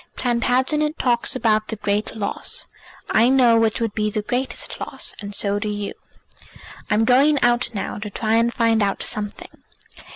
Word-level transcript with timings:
Plantagenet 0.15 0.97
talks 0.97 1.35
about 1.35 1.67
the 1.67 1.75
great 1.75 2.15
loss; 2.15 2.65
I 3.11 3.29
know 3.29 3.59
which 3.59 3.79
would 3.79 3.93
be 3.93 4.09
the 4.09 4.23
greatest 4.23 4.79
loss, 4.79 5.13
and 5.19 5.35
so 5.35 5.59
do 5.59 5.69
you. 5.69 5.93
I'm 6.89 7.05
going 7.05 7.39
out 7.43 7.69
now 7.75 7.99
to 7.99 8.09
try 8.09 8.33
and 8.37 8.51
find 8.51 8.81
out 8.81 9.03
something. 9.03 9.61